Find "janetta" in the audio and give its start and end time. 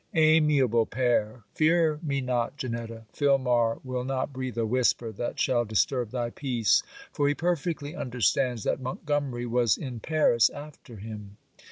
2.57-3.05